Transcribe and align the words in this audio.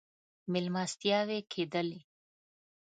مېلمستیاوې 0.51 1.39
کېدلې. 1.51 1.99